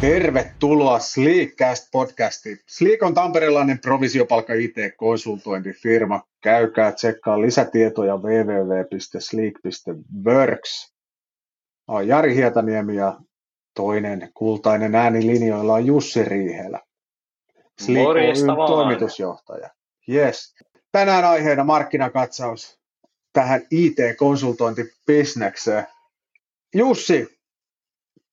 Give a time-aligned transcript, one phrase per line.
[0.00, 2.58] Tervetuloa Sleekcast-podcastiin.
[2.68, 6.22] Sleek on tamperelainen provisiopalkka IT-konsultointifirma.
[6.40, 10.94] Käykää tsekkaa lisätietoja www.sleek.works.
[11.88, 13.20] Olen Jari Hietaniemi ja
[13.74, 16.80] toinen kultainen ääni linjoilla on Jussi Riihelä.
[17.80, 18.16] Sleek on
[18.66, 19.70] toimitusjohtaja.
[20.08, 20.54] Yes.
[20.92, 22.80] Tänään aiheena markkinakatsaus
[23.32, 25.86] tähän IT-konsultointibisnekseen.
[26.74, 27.39] Jussi,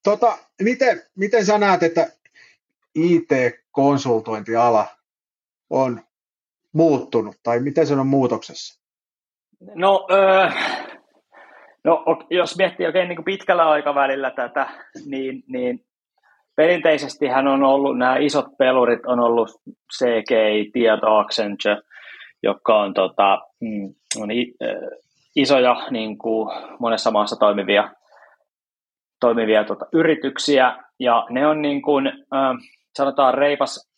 [0.08, 2.06] Tota, miten, miten sä näet, että
[2.94, 4.86] IT-konsultointiala
[5.70, 6.00] on
[6.72, 8.82] muuttunut, tai miten se on muutoksessa?
[9.74, 10.48] No, öö,
[11.84, 14.68] no jos miettii oikein niin kuin pitkällä aikavälillä tätä,
[15.06, 15.84] niin, niin
[16.56, 19.48] perinteisesti hän on ollut, nämä isot pelurit on ollut
[19.98, 21.80] CGI, Tieto, Accenture,
[22.42, 24.28] jotka on, tota, mm, on
[25.36, 27.90] isoja niin kuin monessa maassa toimivia
[29.20, 32.56] toimivia tuota, yrityksiä, ja ne on niin kuin, äh,
[32.98, 33.88] sanotaan reipas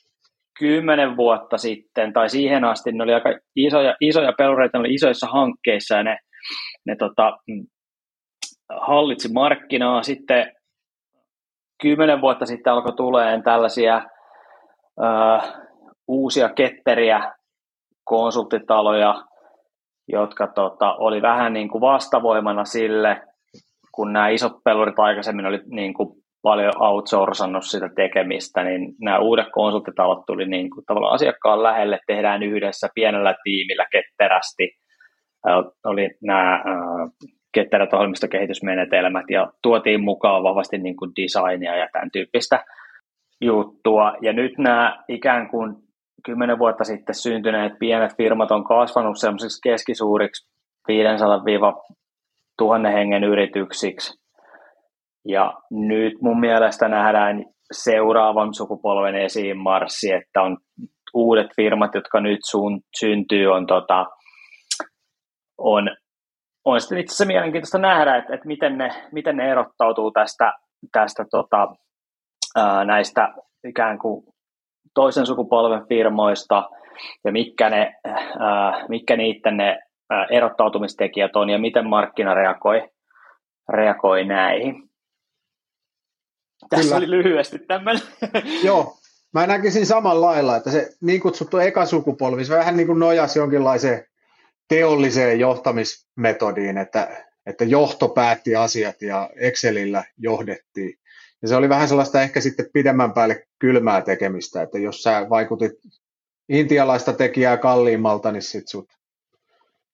[0.58, 5.26] kymmenen vuotta sitten, tai siihen asti ne oli aika isoja, isoja pelureita, ne oli isoissa
[5.26, 6.18] hankkeissa, ja ne,
[6.86, 7.66] ne tota, mm,
[8.80, 10.02] hallitsi markkinaa.
[10.02, 10.52] Sitten
[11.82, 14.02] kymmenen vuotta sitten alkoi tulemaan tällaisia
[15.02, 15.52] äh,
[16.08, 17.32] uusia ketteriä
[18.04, 19.14] konsulttitaloja,
[20.08, 23.22] jotka tota, oli vähän niin kuin vastavoimana sille,
[23.92, 26.08] kun nämä isot pelurit aikaisemmin oli niin kuin
[26.42, 32.42] paljon outsourcannut sitä tekemistä, niin nämä uudet konsulttitalot tuli niin kuin tavallaan asiakkaan lähelle, tehdään
[32.42, 34.70] yhdessä pienellä tiimillä ketterästi.
[35.84, 36.62] Oli nämä
[37.52, 42.64] ketterät ohjelmistokehitysmenetelmät ja tuotiin mukaan vahvasti niin kuin designia ja tämän tyyppistä
[43.40, 44.16] juttua.
[44.20, 45.76] Ja nyt nämä ikään kuin
[46.24, 50.50] kymmenen vuotta sitten syntyneet pienet firmat on kasvanut semmoisiksi keskisuuriksi
[50.88, 51.44] 500
[52.60, 54.20] tuhannen hengen yrityksiksi.
[55.28, 60.56] Ja nyt mun mielestä nähdään seuraavan sukupolven esiin marssi, että on
[61.14, 64.06] uudet firmat, jotka nyt sun, syntyy, on, tota,
[65.58, 65.90] on,
[66.64, 70.52] on sitten itse asiassa mielenkiintoista nähdä, että, että miten, ne, miten ne erottautuu tästä,
[70.92, 71.68] tästä tota,
[72.56, 73.28] ää, näistä
[73.68, 74.24] ikään kuin
[74.94, 76.68] toisen sukupolven firmoista
[77.24, 77.94] ja mitkä, ne,
[78.38, 79.78] ää, mitkä niiden ne
[80.30, 82.88] erottautumistekijät on ja miten markkina reagoi,
[83.68, 84.90] reagoi näihin.
[86.70, 86.96] Tässä Kyllä.
[86.96, 88.02] oli lyhyesti tämmöinen.
[88.64, 88.96] Joo,
[89.34, 94.04] mä näkisin samalla lailla, että se niin kutsuttu ekasukupolvi, se vähän niin kuin nojasi jonkinlaiseen
[94.68, 100.98] teolliseen johtamismetodiin, että, että johto päätti asiat ja Excelillä johdettiin.
[101.42, 105.72] Ja se oli vähän sellaista ehkä sitten pidemmän päälle kylmää tekemistä, että jos sä vaikutit
[106.48, 108.99] intialaista tekijää kalliimmalta, niin sit sut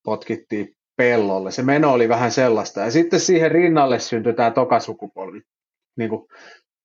[0.06, 1.50] potkittiin pellolle.
[1.50, 2.81] Se meno oli vähän sellaista.
[2.81, 5.43] Ja sitten siihen rinnalle syntyi tämä tokasukupolvi,
[5.97, 6.28] niin kuin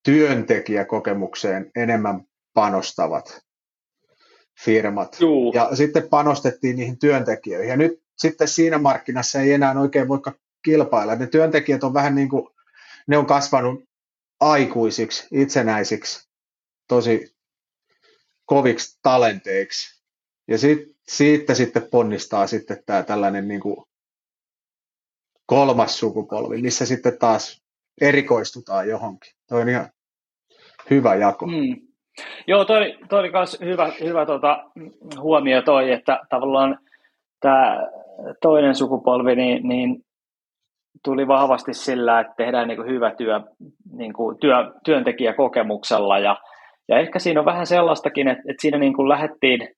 [0.03, 2.21] työntekijäkokemukseen enemmän
[2.53, 3.41] panostavat
[4.59, 5.17] firmat.
[5.19, 5.51] Juu.
[5.53, 7.69] Ja sitten panostettiin niihin työntekijöihin.
[7.69, 10.19] Ja nyt sitten siinä markkinassa ei enää oikein voi
[10.63, 11.15] kilpailla.
[11.15, 12.47] Ne työntekijät on vähän niin kuin,
[13.07, 13.83] ne on kasvanut
[14.39, 16.29] aikuisiksi, itsenäisiksi,
[16.87, 17.35] tosi
[18.45, 20.01] koviksi talenteiksi.
[20.47, 23.77] Ja sit, siitä sitten ponnistaa sitten tämä tällainen niin kuin
[25.45, 27.61] kolmas sukupolvi, missä sitten taas
[28.01, 29.33] erikoistutaan johonkin.
[29.49, 29.89] Toi on ihan
[30.89, 31.47] hyvä jako.
[31.47, 31.81] Mm.
[32.47, 34.63] Joo, toi, toi oli myös hyvä, hyvä tuota,
[35.21, 36.77] huomio toi, että tavallaan
[37.39, 37.87] tämä
[38.41, 40.05] toinen sukupolvi niin, niin
[41.03, 43.41] tuli vahvasti sillä, että tehdään niin kuin hyvä työ,
[43.93, 44.55] niin kuin työ
[44.85, 46.37] työntekijäkokemuksella ja,
[46.87, 49.75] ja ehkä siinä on vähän sellaistakin, että, että siinä niin kuin lähdettiin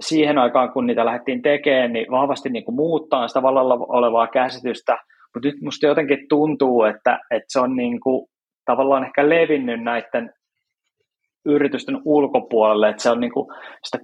[0.00, 4.98] siihen aikaan, kun niitä lähdettiin tekemään, niin vahvasti niin kuin muuttaa sitä vallalla olevaa käsitystä,
[5.34, 8.28] mutta nyt musta jotenkin tuntuu, että, että se on niin kuin,
[8.64, 10.30] tavallaan ehkä levinnyt näiden
[11.44, 13.46] yritysten ulkopuolelle, että se on, niin kuin,
[13.84, 13.98] sitä,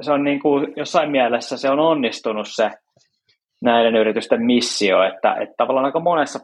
[0.00, 2.70] se on niin kuin, jossain mielessä se on onnistunut se
[3.62, 6.38] näiden yritysten missio, että, että tavallaan aika monessa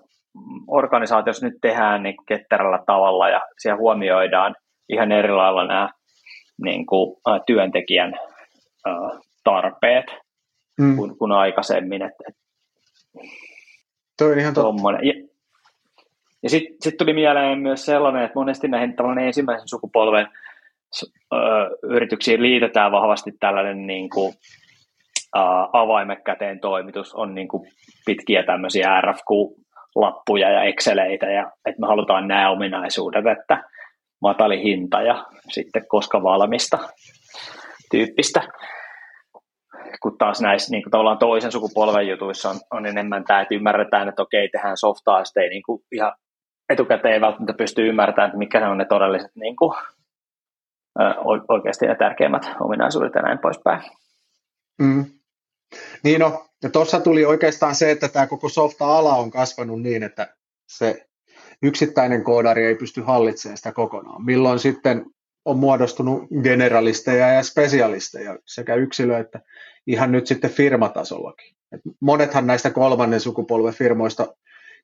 [0.69, 4.55] organisaatiossa nyt tehdään niin ketterällä tavalla ja siellä huomioidaan
[4.89, 5.89] ihan eri lailla nämä
[6.65, 8.15] niin kuin, ä, työntekijän
[8.87, 8.91] ä,
[9.45, 10.07] tarpeet
[10.81, 10.97] mm.
[10.97, 12.03] kuin, kuin aikaisemmin.
[12.03, 12.34] Et, et,
[14.19, 14.83] Toi on ihan totta.
[15.03, 15.13] Ja,
[16.43, 20.28] ja sitten sit tuli mieleen myös sellainen, että monesti näihin tällainen ensimmäisen sukupolven
[21.03, 21.37] ö,
[21.83, 24.34] yrityksiin liitetään vahvasti tällainen niin kuin,
[25.37, 25.41] ä,
[25.72, 27.69] avaimet käteen toimitus, on niin kuin
[28.07, 33.65] pitkiä tämmöisiä RFQ-lappuja ja Exceleitä, ja että me halutaan nämä ominaisuudet, että
[34.22, 36.78] matali hinta ja sitten koska valmista
[37.91, 38.48] tyyppistä.
[40.03, 44.09] Kun taas näissä niin kuin tavallaan toisen sukupolven jutuissa on, on enemmän tämä, että ymmärretään,
[44.09, 46.13] että okei, tehdään softaa, sitten ei niin kuin ihan
[46.69, 49.77] etukäteen välttämättä pysty ymmärtämään, että mitkä on ne todelliset niin kuin,
[51.48, 53.83] oikeasti ne tärkeimmät ominaisuudet ja näin poispäin.
[54.78, 55.04] Mm.
[56.04, 60.34] Niin no, ja tuossa tuli oikeastaan se, että tämä koko softa-ala on kasvanut niin, että
[60.69, 61.07] se
[61.62, 64.24] yksittäinen koodari ei pysty hallitsemaan sitä kokonaan.
[64.24, 65.06] Milloin sitten
[65.44, 69.41] on muodostunut generalisteja ja spesialisteja sekä yksilö että
[69.86, 71.56] ihan nyt sitten firmatasollakin.
[71.72, 74.26] Et monethan näistä kolmannen sukupolven firmoista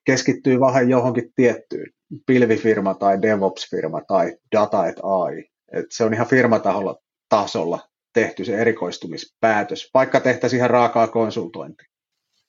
[0.05, 1.91] keskittyy vähän johonkin tiettyyn,
[2.25, 5.49] pilvifirma tai DevOps-firma tai data et AI.
[5.73, 6.95] Et se on ihan firmatasolla
[7.29, 7.79] tasolla
[8.13, 11.87] tehty se erikoistumispäätös, vaikka tehtäisiin ihan raakaa konsultointia.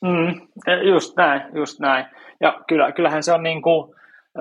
[0.04, 0.40] Mm,
[0.88, 2.06] just näin, just näin.
[2.40, 3.94] Ja kyllä, kyllähän se on niin kuin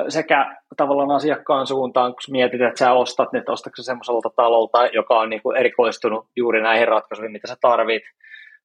[0.09, 5.30] sekä tavallaan asiakkaan suuntaan, kun mietit, että sä ostat, niin ostatko semmoiselta talolta, joka on
[5.30, 8.03] niin kuin erikoistunut juuri näihin ratkaisuihin, mitä sä tarvit,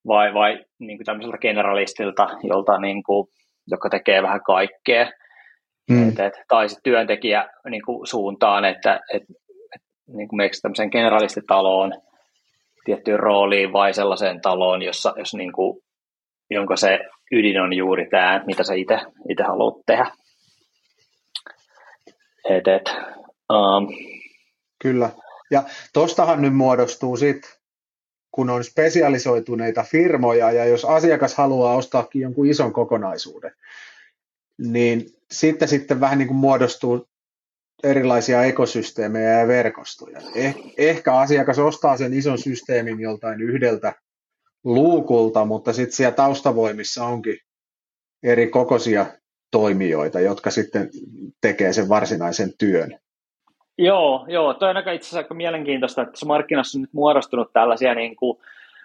[0.06, 3.28] vai, vai niin kuin tämmöiseltä generalistilta, jolta niin kuin,
[3.66, 5.10] joka tekee vähän kaikkea.
[5.90, 6.08] Mm.
[6.08, 9.22] Et, et, tai sitten työntekijä niin kuin suuntaan, että et,
[9.74, 9.82] et,
[10.16, 11.92] niin kuin tämmöiseen generalistitaloon
[12.84, 15.80] tiettyyn rooliin vai sellaiseen taloon, jossa, jos niin kuin,
[16.50, 16.98] jonka se
[17.32, 20.06] ydin on juuri tämä, mitä sä itse haluat tehdä.
[22.50, 22.90] Et, et,
[23.52, 23.88] um.
[24.82, 25.10] Kyllä.
[25.50, 25.62] Ja
[25.92, 27.50] tostahan nyt muodostuu sitten,
[28.30, 33.52] kun on spesialisoituneita firmoja ja jos asiakas haluaa ostaakin jonkun ison kokonaisuuden,
[34.58, 37.08] niin sitten sitten vähän niin kuin muodostuu
[37.84, 40.20] erilaisia ekosysteemejä ja verkostoja.
[40.34, 43.92] Eh, ehkä asiakas ostaa sen ison systeemin joltain yhdeltä
[44.64, 47.38] luukulta, mutta sitten siellä taustavoimissa onkin
[48.22, 49.06] eri kokoisia
[49.54, 50.90] toimijoita, jotka sitten
[51.40, 52.98] tekee sen varsinaisen työn.
[53.78, 54.54] Joo, joo.
[54.54, 58.16] Toi on aika itse asiassa aika mielenkiintoista, että tässä markkinassa on nyt muodostunut tällaisia, niin
[58.16, 58.38] kuin,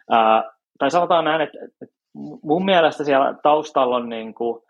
[0.10, 0.44] ää,
[0.80, 1.96] tai sanotaan näin, että, että
[2.44, 4.64] mun mielestä siellä taustalla on niin kuin,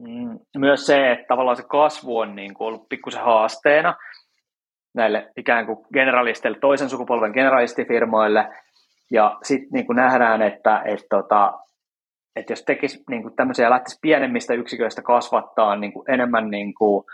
[0.00, 3.94] mm, myös se, että tavallaan se kasvu on niin kuin ollut pikkusen haasteena
[4.94, 8.48] näille ikään kuin generalisteille, toisen sukupolven generalistifirmoille,
[9.10, 11.52] ja sitten niin nähdään, että, että, tota,
[12.36, 17.04] että jos tekisi niin kuin tämmöisiä lähtisi pienemmistä yksiköistä kasvattaa niin kuin enemmän niin kuin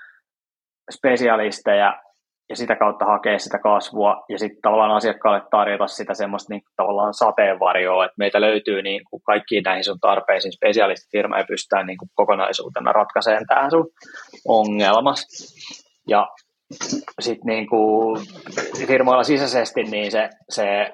[0.91, 2.03] spesialisteja
[2.49, 6.73] ja sitä kautta hakea sitä kasvua ja sitten tavallaan asiakkaalle tarjota sitä semmoista niin kuin,
[6.77, 11.99] tavallaan sateenvarjoa, että meitä löytyy niin kuin kaikkiin näihin sun tarpeisiin spesialistifirma ja pystytään niin
[11.99, 13.89] kuin kokonaisuutena ratkaisemaan tähän sun
[14.49, 15.27] ongelmas.
[16.09, 16.29] Ja
[17.21, 17.67] sitten niin
[18.87, 20.93] firmoilla sisäisesti niin se, se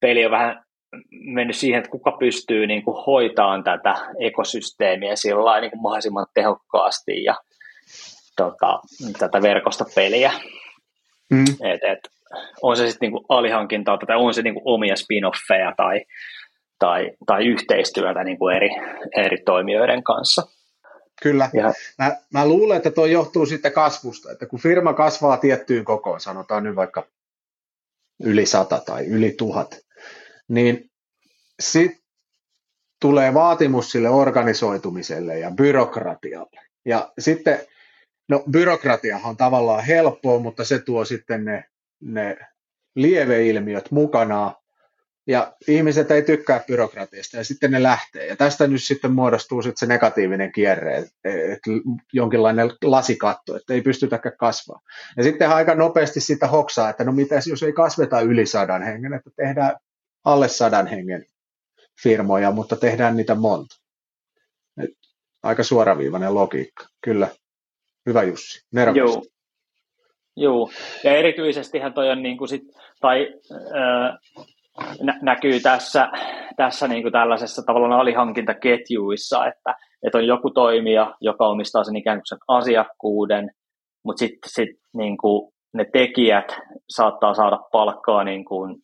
[0.00, 0.64] peli on vähän
[1.10, 7.24] mennyt siihen, että kuka pystyy niin kuin hoitamaan tätä ekosysteemiä sillä niin kuin mahdollisimman tehokkaasti
[7.24, 7.34] ja
[8.36, 8.80] tota,
[9.18, 10.32] tätä verkostopeliä.
[11.30, 11.44] Mm.
[11.44, 11.98] Et, et,
[12.62, 16.04] on se sitten niin alihankintaa tai on se niin kuin omia spin-offeja tai,
[16.78, 18.70] tai, tai yhteistyötä niin kuin eri,
[19.16, 20.42] eri toimijoiden kanssa.
[21.22, 21.50] Kyllä.
[21.52, 21.72] Ja.
[21.98, 26.64] Mä, mä luulen, että tuo johtuu sitten kasvusta, että kun firma kasvaa tiettyyn kokoon, sanotaan
[26.64, 27.06] nyt vaikka
[28.24, 29.78] yli sata tai yli tuhat,
[30.48, 30.90] niin
[31.60, 32.02] sitten
[33.00, 36.60] tulee vaatimus sille organisoitumiselle ja byrokratialle.
[36.84, 37.58] Ja sitten,
[38.28, 41.64] no byrokratiahan on tavallaan helppoa, mutta se tuo sitten ne,
[42.00, 42.36] ne
[42.96, 44.54] lieveilmiöt mukanaan,
[45.28, 48.26] ja ihmiset ei tykkää byrokratiasta ja sitten ne lähtee.
[48.26, 51.70] Ja tästä nyt sitten muodostuu sitten se negatiivinen kierre, että
[52.12, 54.80] jonkinlainen lasikatto, että ei pystytäkään kasvaa.
[55.16, 59.14] Ja sitten aika nopeasti sitä hoksaa, että no mitäs jos ei kasveta yli sadan hengen,
[59.14, 59.76] että tehdään
[60.28, 61.24] alle sadan hengen
[62.02, 63.76] firmoja, mutta tehdään niitä monta.
[64.82, 64.90] Et
[65.42, 67.28] aika suoraviivainen logiikka, kyllä.
[68.06, 69.22] Hyvä Jussi, Joo.
[70.36, 70.70] Joo,
[71.04, 72.62] ja erityisestihän toi on niin kuin sit,
[73.00, 74.18] tai äh,
[75.02, 76.08] nä- näkyy tässä,
[76.56, 79.74] tässä niin kuin tällaisessa tavallaan alihankintaketjuissa, että,
[80.06, 83.50] että on joku toimija, joka omistaa sen ikään kuin sen asiakkuuden,
[84.04, 86.56] mutta sitten sit, niin kuin ne tekijät
[86.88, 88.76] saattaa saada palkkaa niin kuin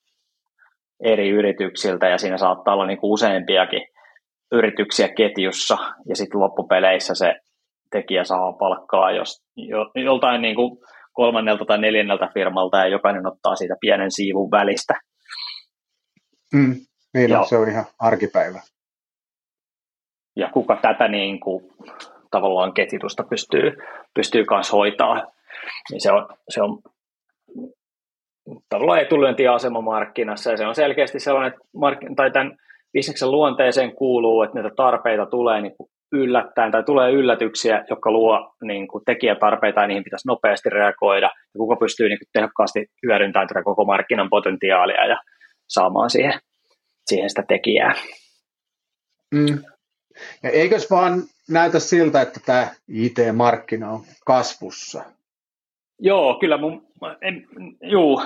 [1.00, 3.82] eri yrityksiltä ja siinä saattaa olla niin kuin useampiakin
[4.52, 7.34] yrityksiä ketjussa ja sitten loppupeleissä se
[7.90, 9.42] tekijä saa palkkaa jos,
[9.94, 10.78] joltain niin kuin
[11.12, 14.94] kolmannelta tai neljänneltä firmalta ja jokainen ottaa siitä pienen siivun välistä.
[16.52, 16.76] Mm,
[17.14, 18.60] niin ja, se on ihan arkipäivä.
[20.36, 21.64] Ja kuka tätä niin kuin,
[22.30, 23.72] tavallaan ketjutusta pystyy,
[24.14, 25.14] pystyy kanssa hoitaa,
[25.90, 26.78] niin se on, se on
[28.68, 32.56] tavallaan etulyöntiasema markkinassa ja se on selkeästi sellainen, että mark- tai tämän
[32.92, 38.54] bisneksen luonteeseen kuuluu, että näitä tarpeita tulee niin kuin yllättäen tai tulee yllätyksiä, jotka luo
[38.62, 43.48] niin kuin tekijätarpeita ja niihin pitäisi nopeasti reagoida ja kuka pystyy niin kuin tehokkaasti hyödyntämään
[43.48, 45.16] tätä koko markkinan potentiaalia ja
[45.68, 46.40] saamaan siihen,
[47.06, 47.94] siihen sitä tekijää.
[49.34, 49.58] Mm.
[50.42, 55.04] Ja eikös vaan näytä siltä, että tämä IT-markkina on kasvussa.
[56.00, 56.86] Joo, kyllä mun,
[57.22, 57.46] en,
[57.82, 58.22] juu,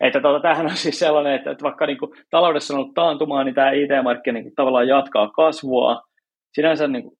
[0.00, 3.44] että tuota, tämähän on siis sellainen, että, että vaikka niin kuin, taloudessa on ollut taantumaa,
[3.44, 6.02] niin tämä IT-markkina niin tavallaan jatkaa kasvua.
[6.52, 7.14] Sinänsä niin kuin,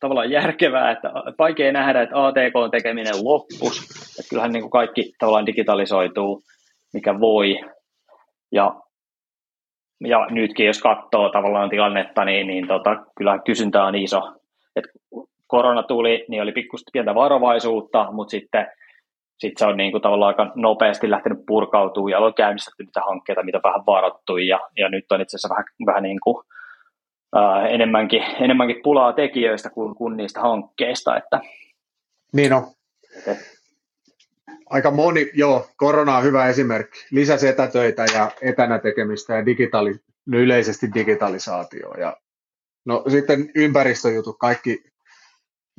[0.00, 3.80] tavallaan järkevää, että vaikea nähdä, että ATK on tekeminen loppus.
[4.18, 6.42] Että kyllähän niin kuin kaikki tavallaan digitalisoituu,
[6.92, 7.60] mikä voi.
[8.52, 8.74] Ja,
[10.00, 14.32] ja nytkin, jos katsoo tavallaan tilannetta, niin, niin tota, kyllä kysyntä on iso.
[14.76, 14.84] Et
[15.46, 18.66] korona tuli, niin oli pikkusti pientä varovaisuutta, mutta sitten
[19.42, 23.42] sit se on niin kuin tavallaan aika nopeasti lähtenyt purkautumaan ja on käynnistetty niitä hankkeita,
[23.42, 26.44] mitä vähän varattu ja, ja nyt on itse asiassa vähän, vähän niin kuin
[27.34, 31.16] ää, enemmänkin, enemmänkin pulaa tekijöistä kuin, kuin niistä hankkeista.
[31.16, 31.40] Että,
[32.32, 32.66] niin on.
[33.26, 33.38] Et,
[34.70, 36.98] Aika moni, joo, korona on hyvä esimerkki.
[37.10, 39.94] Lisäsi etätöitä ja etänä tekemistä ja digitaali,
[40.26, 41.94] no yleisesti digitalisaatio.
[41.94, 42.16] Ja,
[42.84, 44.84] no sitten ympäristöjutut, kaikki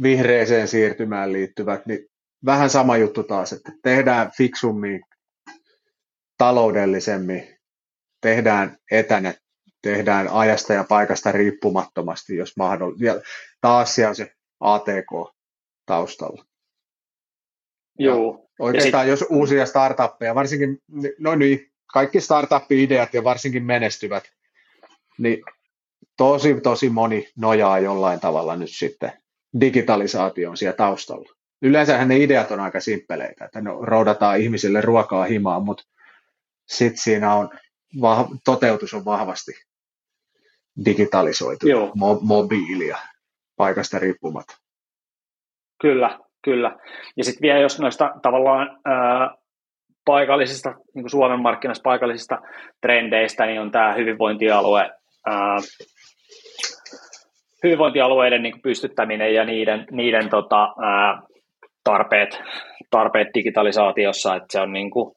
[0.03, 2.12] vihreeseen siirtymään liittyvät, niin
[2.45, 5.01] vähän sama juttu taas, että tehdään fiksummin,
[6.37, 7.57] taloudellisemmin,
[8.21, 9.33] tehdään etänä
[9.83, 13.21] tehdään ajasta ja paikasta riippumattomasti, jos mahdollista.
[13.61, 15.35] Taas siellä on se ATK
[15.85, 16.45] taustalla.
[17.99, 18.49] Joo.
[18.59, 19.09] oikeastaan sit...
[19.09, 20.77] jos uusia startuppeja, varsinkin,
[21.19, 24.23] no niin, kaikki startup-ideat ja varsinkin menestyvät,
[25.17, 25.43] niin
[26.17, 29.11] tosi, tosi moni nojaa jollain tavalla nyt sitten
[29.61, 31.33] digitalisaatioon siellä taustalla.
[31.63, 35.83] Yleensähän ne ideat on aika simppeleitä, että no, roudataan ihmisille ruokaa himaan, mutta
[36.67, 37.49] sitten siinä on,
[38.45, 39.51] toteutus on vahvasti
[40.85, 42.97] digitalisoitu mo- mobiilia
[43.55, 44.57] paikasta riippumatta.
[45.81, 46.75] Kyllä, kyllä.
[47.17, 49.35] Ja sitten vielä jos noista tavallaan ää,
[50.05, 52.41] paikallisista, niin kuin Suomen markkinassa paikallisista
[52.81, 54.91] trendeistä, niin on tämä hyvinvointialue,
[55.25, 55.57] ää,
[57.63, 61.21] hyvinvointialueiden niin pystyttäminen ja niiden, niiden tota, ää,
[61.83, 62.41] tarpeet,
[62.89, 65.15] tarpeet digitalisaatiossa, että se on niin kuin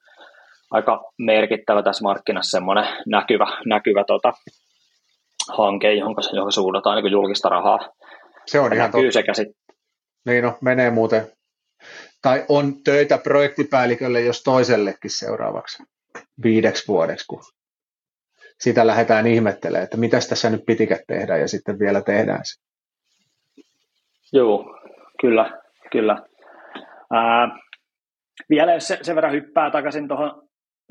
[0.70, 4.32] aika merkittävä tässä markkinassa semmoinen näkyvä, näkyvä tota,
[5.48, 7.78] hanke, johon, johon suunnataan niin julkista rahaa.
[8.46, 9.12] Se on ihan totta.
[9.12, 9.48] Sekä sit...
[10.26, 11.26] Niin no, menee muuten.
[12.22, 15.82] Tai on töitä projektipäällikölle, jos toisellekin seuraavaksi
[16.42, 17.42] viideksi vuodeksi, kun
[18.60, 22.62] sitä lähdetään ihmettelemään, että mitä tässä nyt pitikät tehdä ja sitten vielä tehdään se.
[24.32, 24.78] Joo,
[25.20, 25.60] kyllä,
[25.92, 26.22] kyllä.
[27.12, 27.48] Ää,
[28.50, 30.46] vielä jos sen verran hyppää takaisin tuohon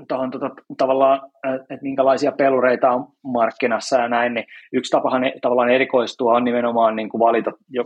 [0.08, 1.22] tuohon tota, tavallaan,
[1.60, 7.10] että minkälaisia pelureita on markkinassa ja näin, niin yksi tapahan tavallaan erikoistua on nimenomaan niin
[7.10, 7.84] kuin valita jo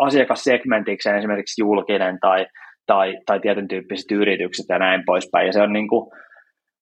[0.00, 2.46] asiakassegmentikseen esimerkiksi julkinen tai,
[2.86, 5.46] tai, tai tietyn tyyppiset yritykset ja näin poispäin.
[5.46, 6.10] Ja se on niin kuin,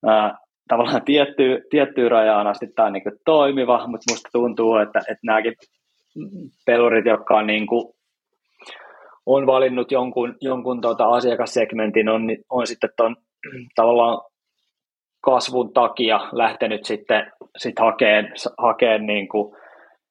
[0.06, 4.98] ää, tavallaan tietty, tiettyyn rajaan asti tämä on niin kuin toimiva, mutta musta tuntuu, että,
[4.98, 5.54] että nämäkin
[6.66, 7.95] pelurit, jotka on niin kuin
[9.26, 13.16] on valinnut jonkun, jonkun tota asiakassegmentin, on, on sitten ton,
[13.74, 14.20] tavallaan
[15.24, 19.56] kasvun takia lähtenyt sitten sit hakeen, hakeen niin kuin,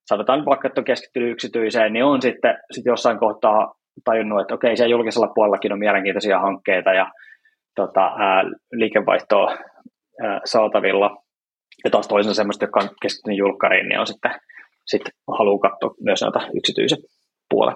[0.06, 4.78] sanotaan vaikka, että on keskittynyt yksityiseen, niin on sitten sit jossain kohtaa tajunnut, että okei,
[4.78, 7.12] siellä julkisella puolellakin on mielenkiintoisia hankkeita ja
[7.76, 9.58] tota, ää, liikevaihtoa
[10.22, 11.18] ää, saatavilla.
[11.84, 14.32] Ja taas toisaalta semmoista, joka on keskittynyt julkkariin, niin on sitten,
[14.86, 16.98] sitten haluaa katsoa myös näitä yksityisen
[17.50, 17.76] puolen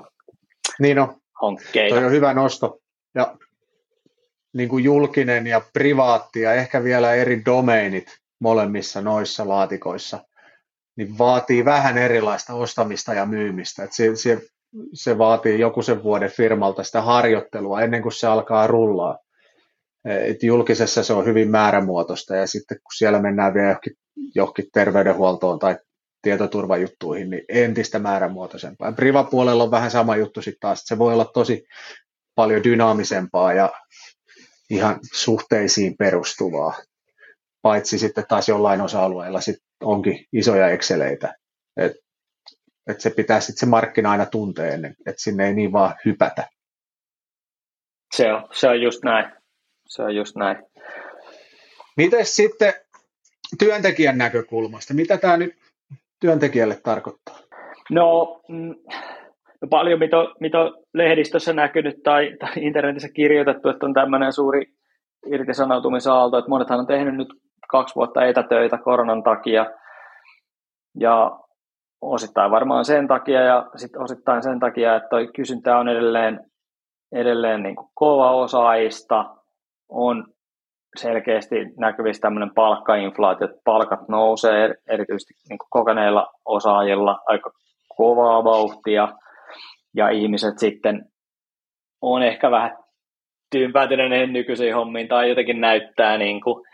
[0.79, 1.18] niin on.
[1.41, 1.95] Hankkeita.
[1.95, 2.79] Toi on hyvä nosto.
[3.15, 3.37] Ja
[4.53, 10.19] niin kuin julkinen ja privaatti ja ehkä vielä eri domeinit molemmissa noissa laatikoissa,
[10.95, 13.83] niin vaatii vähän erilaista ostamista ja myymistä.
[13.83, 14.41] Et se, se,
[14.93, 19.17] se vaatii joku sen vuoden firmalta sitä harjoittelua ennen kuin se alkaa rullaa.
[20.05, 23.93] Et julkisessa se on hyvin määrämuotoista ja sitten kun siellä mennään vielä johonkin,
[24.35, 25.77] johonkin terveydenhuoltoon tai
[26.21, 28.91] tietoturvajuttuihin, niin entistä määrämuotoisempaa.
[28.91, 31.65] Priva-puolella on vähän sama juttu sitten taas, että se voi olla tosi
[32.35, 33.69] paljon dynaamisempaa ja
[34.69, 36.73] ihan suhteisiin perustuvaa,
[37.61, 41.35] paitsi sitten taas jollain osa-alueella sit onkin isoja exceleitä,
[41.77, 41.99] että
[42.89, 46.47] et se pitää sitten se markkina aina tuntea ennen, että sinne ei niin vaan hypätä.
[48.15, 49.31] Se on, se on just näin.
[49.87, 50.57] Se on just näin.
[51.97, 52.73] Miten sitten
[53.59, 55.53] työntekijän näkökulmasta, mitä tämä nyt
[56.19, 57.35] työntekijälle tarkoittaa?
[57.89, 58.75] No, mm,
[59.61, 60.57] no paljon, mitä mitä
[60.93, 64.65] lehdistössä näkynyt tai, tai internetissä kirjoitettu, että on tämmöinen suuri
[65.25, 67.27] irtisanoutumisaalto, että monethan on tehnyt nyt
[67.69, 69.65] kaksi vuotta etätöitä koronan takia,
[70.99, 71.39] ja
[72.01, 76.39] osittain varmaan sen takia, ja sitten osittain sen takia, että kysyntä on edelleen,
[77.11, 79.35] edelleen niin kova osaajista,
[79.89, 80.25] on
[80.97, 87.51] selkeästi näkyvissä tämmöinen palkkainflaatio, että palkat nousee erityisesti niin kokeneilla osaajilla aika
[87.97, 89.07] kovaa vauhtia,
[89.95, 91.05] ja ihmiset sitten
[92.01, 92.77] on ehkä vähän
[93.51, 96.65] tyympäätyneen nykyisiin hommiin tai jotenkin näyttää niin kuin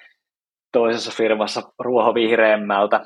[0.71, 3.05] toisessa firmassa ruohovihreämmältä,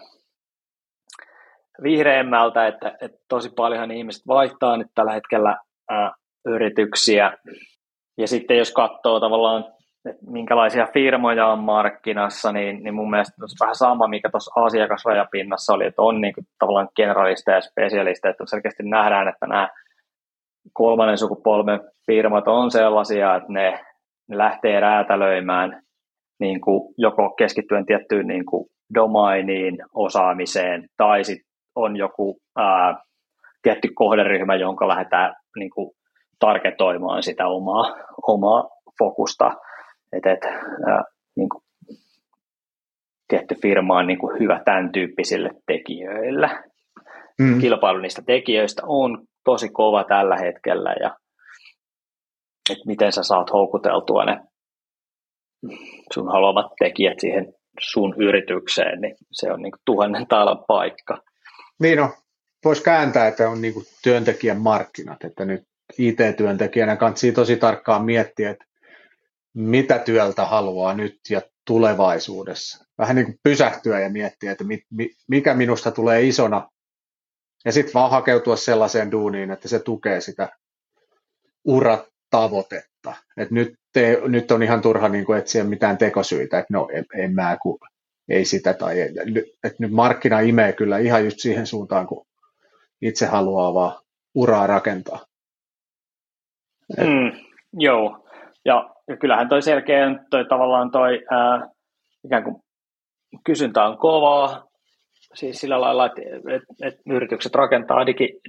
[1.83, 5.57] vihreämmältä, että, että tosi paljonhan ihmiset vaihtaa nyt tällä hetkellä
[5.89, 6.11] ää,
[6.45, 7.33] yrityksiä.
[8.17, 9.65] Ja sitten jos katsoo tavallaan,
[10.09, 15.73] että minkälaisia firmoja on markkinassa, niin, niin mun mielestä on vähän sama, mikä tuossa asiakasrajapinnassa
[15.73, 19.69] oli, että on niin kuin, tavallaan generalisteja ja spesialisteja, että selkeästi nähdään, että nämä
[20.73, 23.79] kolmannen sukupolven firmat on sellaisia, että ne,
[24.27, 25.81] ne lähtee räätälöimään
[26.39, 32.95] niin kuin joko keskittyen tiettyyn niin kuin domainiin, osaamiseen, tai sitten on joku ää,
[33.61, 35.91] tietty kohderyhmä, jonka lähdetään niin kuin
[36.39, 37.95] targetoimaan sitä omaa,
[38.27, 39.51] omaa fokusta.
[40.13, 40.45] Et, et,
[40.87, 41.03] ää,
[41.35, 41.63] niin kuin,
[43.27, 46.49] tietty firma on niin kuin hyvä tämän tyyppisille tekijöille.
[47.39, 47.59] Mm.
[47.61, 51.17] Kilpailu niistä tekijöistä on tosi kova tällä hetkellä ja
[52.69, 54.39] että miten sä saat houkuteltua ne
[56.13, 61.17] sun haluamat tekijät siihen sun yritykseen, niin se on niin kuin tuhannen taalan paikka.
[61.79, 62.09] Niin on.
[62.65, 65.61] Voisi kääntää, että on niin kuin työntekijän markkinat, että nyt
[65.97, 68.65] IT-työntekijänä kannattaa tosi tarkkaan miettiä, että
[69.53, 72.85] mitä työltä haluaa nyt ja tulevaisuudessa.
[72.97, 74.63] Vähän niin kuin pysähtyä ja miettiä, että
[75.27, 76.69] mikä minusta tulee isona
[77.65, 80.49] ja sitten vaan hakeutua sellaiseen duuniin, että se tukee sitä
[81.65, 83.13] uratavoitetta.
[83.37, 87.05] Et nyt, te, nyt on ihan turha niin kuin etsiä mitään tekosyitä, että no en,
[87.15, 87.79] en mä kun
[88.29, 89.01] ei sitä tai.
[89.63, 92.25] Et nyt markkina imee kyllä ihan just siihen suuntaan, kun
[93.01, 94.01] itse haluaa vaan
[94.35, 95.25] uraa rakentaa.
[96.97, 98.25] Mm, joo,
[98.65, 101.67] ja, ja kyllähän toi selkeä toi tavallaan toi ää,
[102.25, 102.55] ikään kuin
[103.45, 104.63] kysyntä on kovaa,
[105.33, 106.21] siis sillä lailla, että,
[106.55, 108.39] että, että yritykset rakentaa digi,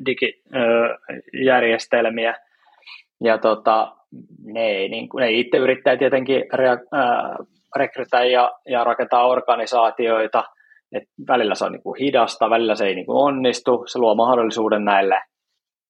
[3.24, 3.96] ja tota,
[4.44, 7.36] ne, ei, niin kuin, ne itse yrittää tietenkin rea, ää,
[7.76, 10.44] rekrytä ja, ja rakentaa organisaatioita,
[10.92, 14.14] et välillä se on niin kuin hidasta, välillä se ei niin kuin onnistu, se luo
[14.14, 15.20] mahdollisuuden näille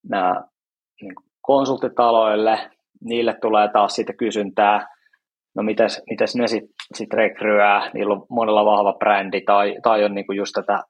[0.08, 0.42] nää,
[1.00, 2.70] niin kuin konsulttitaloille,
[3.04, 4.86] niille tulee taas siitä kysyntää,
[5.56, 10.14] no mitäs, mitäs ne sitten sit rekryää, niillä on monella vahva brändi tai, tai on
[10.14, 10.82] niinku just tätä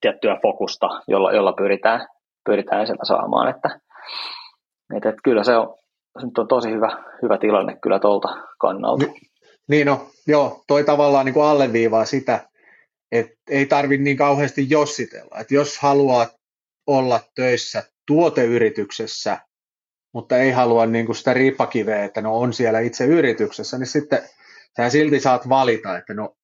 [0.00, 2.08] tiettyä fokusta, jolla, jolla pyritään,
[2.44, 3.80] pyritään sieltä saamaan, että,
[4.96, 5.74] että, että kyllä se on,
[6.20, 8.28] se nyt on tosi hyvä, hyvä tilanne kyllä tuolta
[8.60, 9.06] kannalta.
[9.06, 9.14] Ni,
[9.68, 12.40] niin no, joo, toi tavallaan niin kuin alleviivaa sitä,
[13.12, 16.26] että ei tarvitse niin kauheasti jossitella, että jos haluaa
[16.86, 19.38] olla töissä tuoteyrityksessä,
[20.12, 24.22] mutta ei halua niin kuin sitä riippakiveä, että no on siellä itse yrityksessä, niin sitten
[24.76, 26.36] sä silti saat valita, että no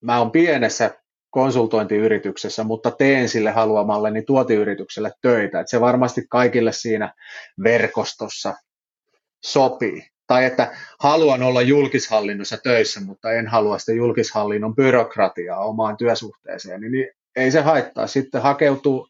[0.00, 0.90] mä oon pienessä
[1.30, 5.60] konsultointiyrityksessä, mutta teen sille haluamalleni tuotiyritykselle töitä.
[5.60, 7.14] Että se varmasti kaikille siinä
[7.64, 8.54] verkostossa
[9.44, 10.02] sopii.
[10.26, 17.10] Tai että haluan olla julkishallinnossa töissä, mutta en halua sitä julkishallinnon byrokratiaa omaan työsuhteeseen, niin
[17.36, 18.06] ei se haittaa.
[18.06, 19.08] Sitten hakeutuu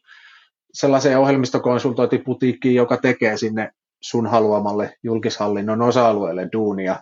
[0.73, 6.99] sellaiseen ohjelmistokonsultointiputiikkiin, joka tekee sinne sun haluamalle julkishallinnon osa-alueelle duunia,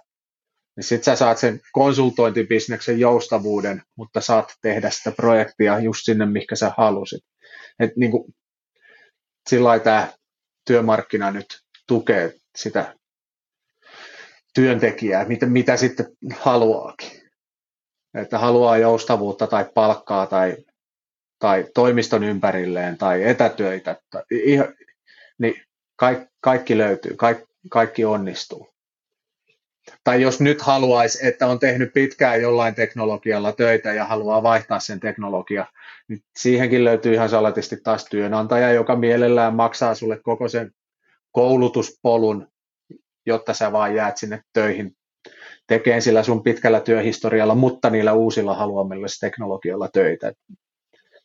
[0.75, 6.55] niin sitten sä saat sen konsultointibisneksen joustavuuden, mutta saat tehdä sitä projektia just sinne, mikä
[6.55, 7.23] sä halusit.
[7.79, 8.33] Et niin kuin,
[9.49, 10.07] sillä tämä
[10.65, 11.45] työmarkkina nyt
[11.87, 12.95] tukee sitä
[14.53, 16.05] työntekijää, mitä, mitä sitten
[16.39, 17.11] haluaakin.
[18.13, 20.57] Että haluaa joustavuutta tai palkkaa tai,
[21.39, 24.23] tai toimiston ympärilleen tai etätöitä, tai,
[25.39, 25.61] niin
[25.99, 28.69] kaikki, kaikki löytyy, kaikki, kaikki onnistuu.
[30.03, 34.99] Tai jos nyt haluaisi, että on tehnyt pitkään jollain teknologialla töitä ja haluaa vaihtaa sen
[34.99, 35.65] teknologia,
[36.07, 40.71] niin siihenkin löytyy ihan salatisti taas työnantaja, joka mielellään maksaa sulle koko sen
[41.31, 42.47] koulutuspolun,
[43.25, 44.95] jotta sä vaan jäät sinne töihin
[45.67, 50.33] tekemään sillä sun pitkällä työhistorialla, mutta niillä uusilla haluamilla teknologioilla töitä.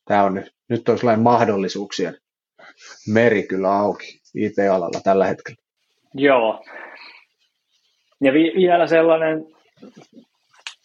[0.04, 2.18] Tämä on nyt, nyt on sellainen mahdollisuuksien
[3.08, 4.23] meri kyllä auki.
[4.34, 5.62] IT-alalla tällä hetkellä.
[6.14, 6.64] Joo.
[8.20, 9.46] Ja vi- vielä sellainen,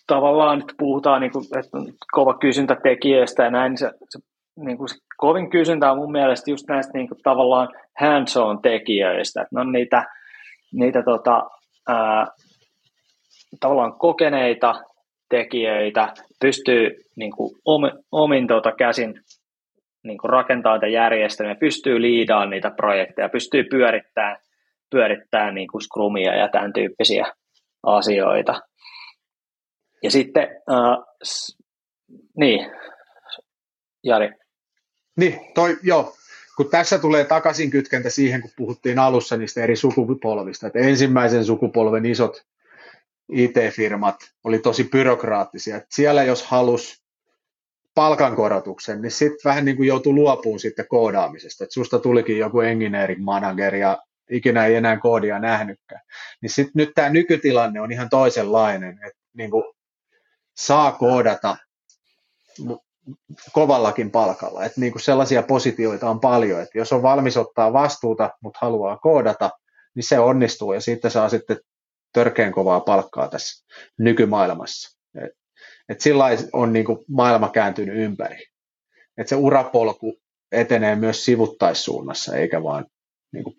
[0.08, 4.20] tavallaan nyt puhutaan, niin kuin, että on kova kysyntä tekijöistä ja näin, niin se, se,
[4.60, 9.42] niin kuin se kovin kysyntä on mun mielestä just näistä niin kuin, tavallaan hands-on tekijöistä,
[9.42, 10.06] että ne on niitä,
[10.74, 11.50] niitä tota,
[11.88, 12.28] ää,
[13.60, 14.76] tavallaan kokeneita
[15.30, 19.22] tekijöitä, pystyy niin kuin, omin, omin tota, käsin
[20.04, 24.38] niin kuin rakentaa niitä järjestelmiä, pystyy liidaamaan niitä projekteja, pystyy pyörittämään,
[24.90, 27.34] pyörittämään niin kuin Scrumia ja tämän tyyppisiä
[27.84, 28.62] asioita.
[30.04, 31.58] Ja sitten, äh, s-
[32.38, 32.72] niin,
[34.04, 34.30] Jari.
[35.18, 36.16] Niin, toi, joo,
[36.58, 42.06] kun tässä tulee takaisin kytkentä siihen, kun puhuttiin alussa niistä eri sukupolvista, että ensimmäisen sukupolven
[42.06, 42.46] isot
[43.32, 45.78] IT-firmat oli tosi byrokraattisia.
[45.78, 46.99] Että siellä jos halus
[47.96, 51.64] palkankorotuksen, niin sitten vähän niin kuin joutui luopuun sitten koodaamisesta.
[51.64, 53.98] Että susta tulikin joku engineering manager ja
[54.32, 56.02] ikinä ei enää koodia nähnytkään.
[56.42, 59.64] Niin sitten nyt tämä nykytilanne on ihan toisenlainen, että niin kuin
[60.58, 61.58] saa koodata
[63.54, 64.66] kovallakin palkalla.
[64.66, 68.98] Että niin kuin sellaisia positioita on paljon, että jos on valmis ottaa vastuuta, mutta haluaa
[68.98, 69.50] koodata,
[69.96, 71.58] niin se onnistuu ja siitä saa sitten
[72.14, 73.66] törkeän kovaa palkkaa tässä
[74.00, 74.99] nykymaailmassa.
[75.90, 78.46] Et, et sillä on niin kuin maailma kääntynyt ympäri.
[79.18, 80.20] Et se urapolku
[80.52, 82.86] etenee myös sivuttaissuunnassa, eikä vaan
[83.34, 83.56] niin kuin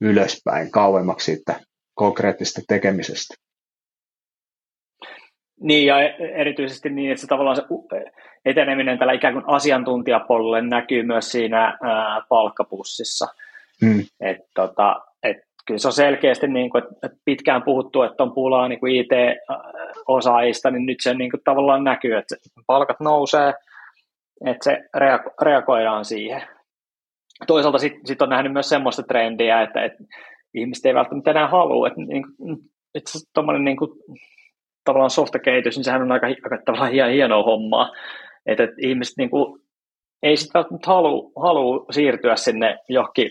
[0.00, 1.60] ylöspäin, kauemmaksi siitä
[1.94, 3.34] konkreettisesta tekemisestä.
[5.60, 7.62] Niin, ja erityisesti niin, että se tavallaan se
[8.44, 13.26] eteneminen tällä ikään kuin asiantuntijapuolelle näkyy myös siinä ää, palkkapussissa.
[13.84, 14.04] Hmm.
[14.20, 15.00] Et, tota,
[15.66, 20.70] kyllä se on selkeästi, niin kuin, että pitkään puhuttu, että on pulaa niin kuin IT-osaajista,
[20.70, 23.54] niin nyt se niin kuin, tavallaan näkyy, että palkat nousee,
[24.46, 26.42] että se reago- reagoidaan siihen.
[27.46, 30.04] Toisaalta sitten sit on nähnyt myös semmoista trendiä, että, että
[30.54, 32.58] ihmiset ei välttämättä enää halua, että, niin kuin,
[32.94, 33.90] että tuommoinen niin kuin,
[34.84, 37.92] tavallaan softakehitys, niin sehän on aika, aika tavallaan hienoa hommaa,
[38.46, 39.60] että, että ihmiset niin kuin,
[40.22, 43.30] ei sitten välttämättä halua, halua siirtyä sinne johonkin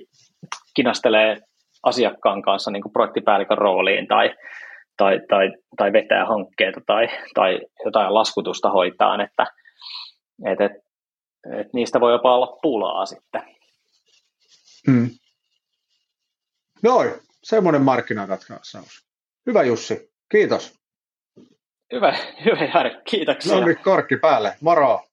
[0.75, 1.37] kinastelee
[1.83, 4.35] asiakkaan kanssa niin kuin projektipäällikön rooliin tai,
[4.97, 9.45] tai, tai, tai vetää hankkeita tai, tai jotain laskutusta hoitaa, että,
[10.45, 10.79] että, että,
[11.59, 13.41] että niistä voi jopa olla pulaa sitten.
[14.91, 15.09] Hmm.
[16.83, 17.11] Noin,
[17.43, 18.77] semmoinen markkinakatkaus.
[19.45, 20.79] Hyvä Jussi, kiitos.
[21.93, 22.15] Hyvä,
[22.45, 23.59] hyvä Jari, kiitoksia.
[23.59, 25.01] No niin, korkki päälle, moro.